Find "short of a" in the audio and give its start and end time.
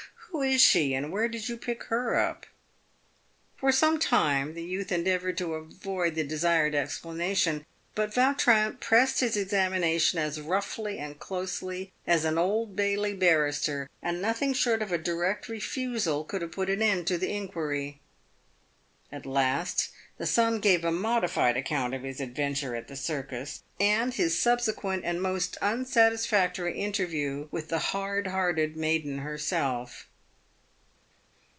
14.53-14.97